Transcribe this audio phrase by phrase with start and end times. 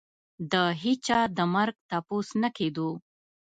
[0.51, 2.89] د هېچا د مرګ تپوس نه کېدو.